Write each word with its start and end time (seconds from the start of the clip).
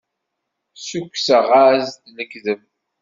Ssukkseɣ-as-d 0.79 2.03
lekdeb. 2.15 2.61